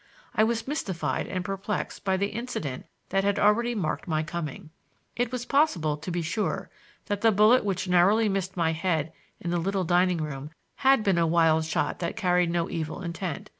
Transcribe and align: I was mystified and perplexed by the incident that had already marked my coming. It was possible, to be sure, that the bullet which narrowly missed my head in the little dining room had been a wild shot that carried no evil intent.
I 0.33 0.43
was 0.43 0.67
mystified 0.67 1.27
and 1.27 1.45
perplexed 1.45 2.03
by 2.03 2.17
the 2.17 2.29
incident 2.33 2.87
that 3.09 3.23
had 3.23 3.37
already 3.37 3.75
marked 3.75 4.07
my 4.07 4.23
coming. 4.23 4.71
It 5.15 5.31
was 5.31 5.45
possible, 5.45 5.95
to 5.95 6.09
be 6.09 6.23
sure, 6.23 6.71
that 7.05 7.21
the 7.21 7.31
bullet 7.31 7.63
which 7.63 7.87
narrowly 7.87 8.27
missed 8.27 8.57
my 8.57 8.71
head 8.71 9.13
in 9.39 9.51
the 9.51 9.59
little 9.59 9.83
dining 9.83 10.17
room 10.17 10.49
had 10.77 11.03
been 11.03 11.19
a 11.19 11.27
wild 11.27 11.65
shot 11.65 11.99
that 11.99 12.15
carried 12.15 12.49
no 12.49 12.67
evil 12.67 13.03
intent. 13.03 13.47